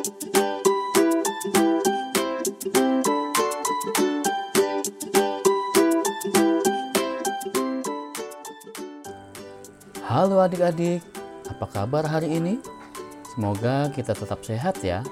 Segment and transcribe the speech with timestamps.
[0.00, 0.08] Halo
[10.40, 11.04] adik-adik,
[11.52, 12.56] apa kabar hari ini?
[13.36, 15.04] Semoga kita tetap sehat ya.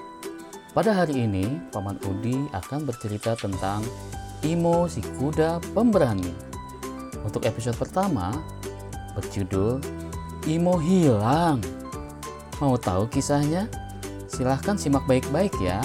[0.73, 3.84] Pada hari ini, Paman Udi akan bercerita tentang
[4.41, 6.32] Imo si kuda pemberani.
[7.29, 8.32] Untuk episode pertama,
[9.12, 9.84] berjudul
[10.48, 11.61] Imo hilang.
[12.57, 13.68] Mau tahu kisahnya?
[14.39, 15.82] Silahkan simak baik-baik ya.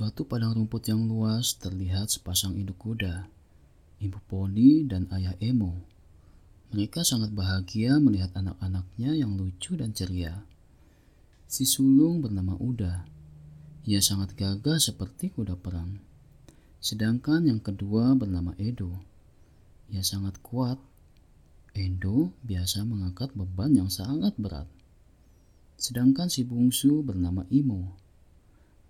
[0.00, 3.28] Suatu padang rumput yang luas terlihat sepasang induk kuda,
[4.00, 5.76] ibu poni dan ayah Emo.
[6.72, 10.40] Mereka sangat bahagia melihat anak-anaknya yang lucu dan ceria.
[11.44, 13.04] Si sulung bernama Uda.
[13.84, 16.00] Ia sangat gagah seperti kuda perang.
[16.80, 18.96] Sedangkan yang kedua bernama Edo.
[19.92, 20.80] Ia sangat kuat.
[21.76, 24.64] Edo biasa mengangkat beban yang sangat berat.
[25.76, 28.00] Sedangkan si bungsu bernama Imo.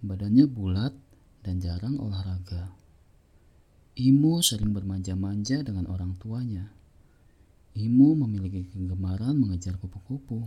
[0.01, 0.97] Badannya bulat
[1.45, 2.73] dan jarang olahraga.
[4.01, 6.73] Imo sering bermanja-manja dengan orang tuanya.
[7.77, 10.41] Imo memiliki kegemaran mengejar kupu-kupu.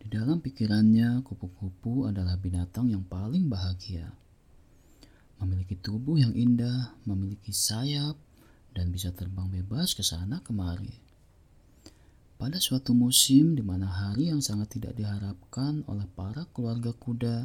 [0.00, 4.08] Di dalam pikirannya, kupu-kupu adalah binatang yang paling bahagia.
[5.44, 8.16] Memiliki tubuh yang indah, memiliki sayap,
[8.72, 10.96] dan bisa terbang bebas ke sana kemari.
[12.40, 17.44] Pada suatu musim di mana hari yang sangat tidak diharapkan oleh para keluarga kuda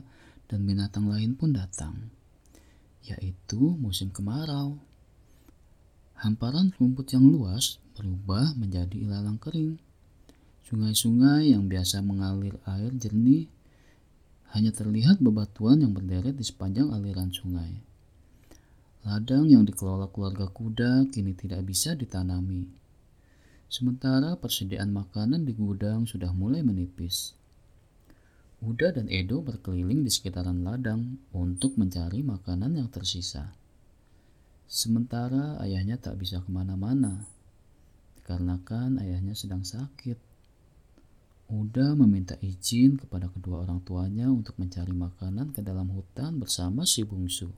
[0.51, 2.09] dan binatang lain pun datang,
[3.05, 4.77] yaitu musim kemarau.
[6.15, 9.77] Hamparan rumput yang luas berubah menjadi ilalang kering.
[10.65, 13.45] Sungai-sungai yang biasa mengalir air jernih
[14.55, 17.75] hanya terlihat bebatuan yang berderet di sepanjang aliran sungai.
[19.05, 22.65] Ladang yang dikelola keluarga kuda kini tidak bisa ditanami.
[23.69, 27.37] Sementara persediaan makanan di gudang sudah mulai menipis.
[28.65, 33.53] Uda dan Edo berkeliling di sekitaran ladang untuk mencari makanan yang tersisa.
[34.65, 37.29] Sementara ayahnya tak bisa ke mana-mana,
[38.17, 40.17] dikarenakan ayahnya sedang sakit.
[41.45, 47.05] Uda meminta izin kepada kedua orang tuanya untuk mencari makanan ke dalam hutan bersama si
[47.05, 47.53] bungsu.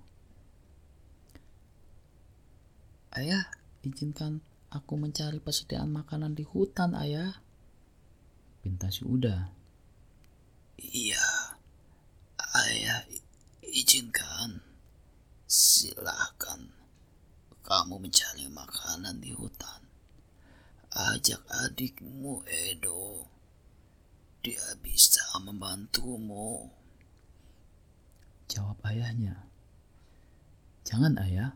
[3.15, 3.47] Ayah,
[3.87, 7.39] izinkan aku mencari persediaan makanan di hutan, ayah.
[8.59, 9.56] Pinta si Uda.
[10.77, 11.57] Iya,
[12.37, 13.01] ayah
[13.65, 14.61] izinkan.
[15.49, 16.69] Silahkan
[17.65, 19.81] kamu mencari makanan di hutan.
[20.93, 23.25] Ajak adikmu Edo.
[24.45, 26.69] Dia bisa membantumu.
[28.47, 29.35] Jawab ayahnya.
[30.87, 31.51] Jangan ayah,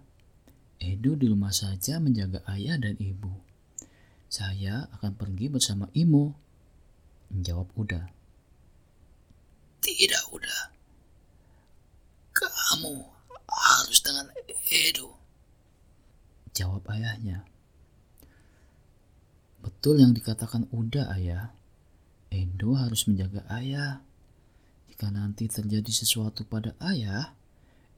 [0.81, 3.31] Edo di rumah saja menjaga ayah dan ibu.
[4.27, 6.35] Saya akan pergi bersama Imo.
[7.31, 8.20] Jawab Uda.
[9.81, 10.61] Tidak udah.
[12.31, 12.93] Kamu
[13.49, 14.29] harus dengan
[14.69, 15.17] Edo.
[16.53, 17.43] Jawab ayahnya.
[19.61, 21.53] Betul yang dikatakan Uda ayah.
[22.31, 24.05] Edo harus menjaga ayah.
[24.89, 27.33] Jika nanti terjadi sesuatu pada ayah,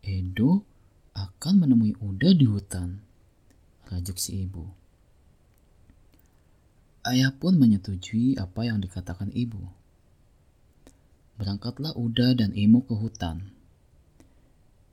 [0.03, 0.63] Edo
[1.13, 3.03] akan menemui Uda di hutan.
[3.91, 4.65] Rajuk si ibu.
[7.03, 9.82] Ayah pun menyetujui apa yang dikatakan ibu.
[11.43, 13.43] Berangkatlah Uda dan Imo ke hutan.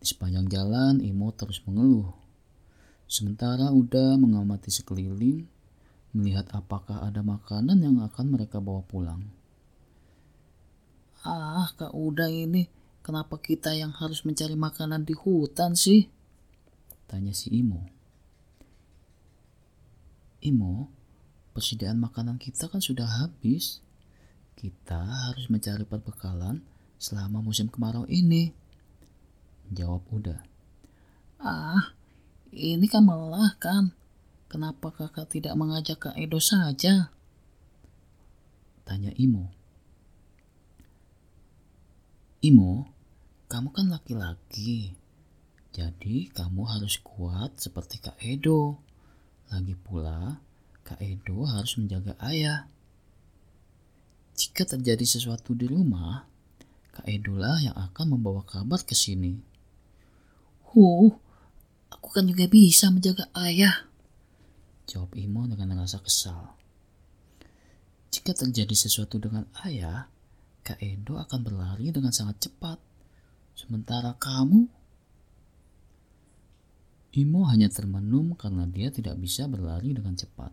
[0.02, 2.10] Di sepanjang jalan, Imo terus mengeluh.
[3.06, 5.46] Sementara Uda mengamati sekeliling,
[6.10, 9.30] melihat apakah ada makanan yang akan mereka bawa pulang.
[11.22, 12.66] Ah, Kak Uda ini,
[13.06, 16.10] kenapa kita yang harus mencari makanan di hutan sih?
[17.06, 17.86] Tanya si Imo.
[20.42, 20.90] Imo,
[21.54, 23.86] persediaan makanan kita kan sudah habis.
[24.60, 26.60] Kita harus mencari perbekalan
[27.00, 28.52] selama musim kemarau ini.
[29.72, 30.36] Jawab Uda.
[31.40, 31.96] Ah,
[32.52, 33.96] ini kan melelahkan.
[34.52, 37.08] Kenapa kakak tidak mengajak Kak Edo saja?
[38.84, 39.48] Tanya Imo.
[42.44, 42.84] Imo,
[43.48, 44.92] kamu kan laki-laki.
[45.72, 48.76] Jadi kamu harus kuat seperti Kak Edo.
[49.48, 50.36] Lagi pula,
[50.84, 52.68] Kak Edo harus menjaga ayah.
[54.40, 56.24] Jika terjadi sesuatu di rumah,
[56.96, 59.36] Kak Edo lah yang akan membawa kabar ke sini.
[60.72, 61.12] Huh,
[61.92, 63.86] aku Aku kan juga bisa menjaga ayah.
[64.90, 66.58] Jawab Imo dengan rasa kesal.
[68.10, 70.10] Jika terjadi sesuatu dengan ayah,
[70.66, 72.82] Kak Edo akan berlari dengan sangat cepat.
[73.54, 74.66] Sementara kamu...
[77.14, 80.50] Imo hanya termenung karena dia tidak bisa berlari dengan cepat.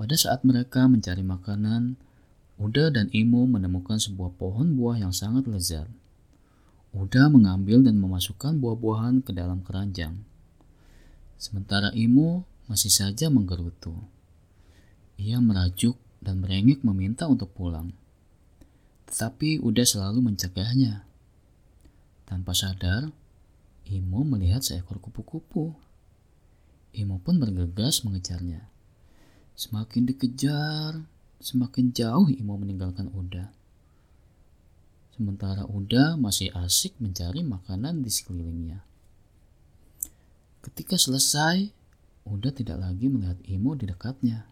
[0.00, 2.00] Pada saat mereka mencari makanan,
[2.56, 5.92] Uda dan Imo menemukan sebuah pohon buah yang sangat lezat.
[6.96, 10.24] Uda mengambil dan memasukkan buah-buahan ke dalam keranjang.
[11.36, 13.92] Sementara Imo masih saja menggerutu.
[15.20, 17.92] Ia merajuk dan merengek meminta untuk pulang.
[19.04, 21.04] Tetapi Uda selalu mencegahnya.
[22.24, 23.12] Tanpa sadar,
[23.84, 25.76] Imo melihat seekor kupu-kupu.
[26.96, 28.79] Imo pun bergegas mengejarnya.
[29.60, 31.04] Semakin dikejar,
[31.36, 33.52] semakin jauh Imo meninggalkan Uda.
[35.12, 38.80] Sementara Uda masih asik mencari makanan di sekelilingnya.
[40.64, 41.68] Ketika selesai,
[42.24, 44.48] Uda tidak lagi melihat Imo di dekatnya.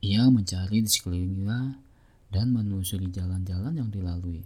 [0.00, 1.76] Ia mencari di sekelilingnya
[2.32, 4.40] dan menelusuri jalan-jalan yang dilalui.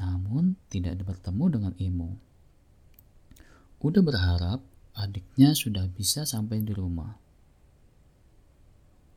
[0.00, 2.16] Namun tidak bertemu dengan Imo.
[3.84, 7.16] Uda berharap adiknya sudah bisa sampai di rumah.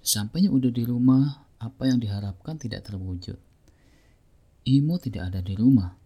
[0.06, 3.40] Sampainya udah di rumah, apa yang diharapkan tidak terwujud.
[4.66, 5.98] Imo tidak ada di rumah.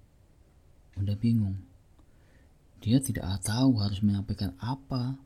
[0.96, 1.60] Udah bingung.
[2.80, 5.20] Dia tidak tahu harus menyampaikan apa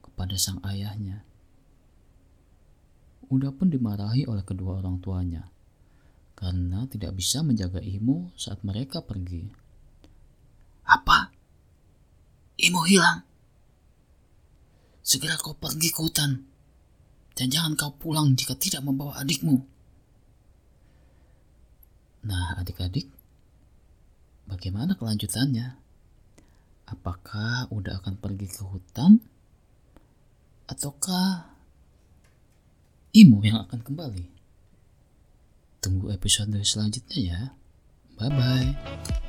[0.00, 1.20] kepada sang ayahnya.
[3.28, 5.50] Udah pun dimarahi oleh kedua orang tuanya
[6.36, 9.50] karena tidak bisa menjaga Imo saat mereka pergi.
[10.86, 11.32] Apa?
[12.60, 13.25] Imo hilang.
[15.06, 16.42] Segera kau pergi ke hutan.
[17.38, 19.62] Dan jangan kau pulang jika tidak membawa adikmu.
[22.26, 23.06] Nah, adik-adik,
[24.50, 25.78] bagaimana kelanjutannya?
[26.90, 29.22] Apakah udah akan pergi ke hutan?
[30.66, 31.54] Ataukah
[33.14, 34.26] Imo yang akan kembali?
[35.78, 37.40] Tunggu episode selanjutnya ya.
[38.18, 39.25] Bye-bye.